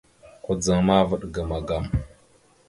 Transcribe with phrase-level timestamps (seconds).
[0.43, 1.85] Kudzaŋ ma, vaɗ ga magam.